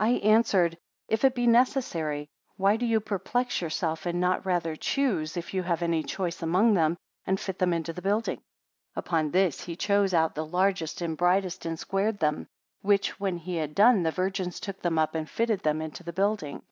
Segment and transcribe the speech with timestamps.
[0.00, 4.74] 77 I answered; If it be necessary, why do you perplex yourself, and not rather
[4.74, 8.38] choose, if you have any choice among them, and fit them into the building.
[8.94, 12.48] 78 Upon this he chose out the largest and brightest, and squared them;
[12.82, 16.12] which, when he had done the virgins took them up, and fitted them into the
[16.12, 16.64] building.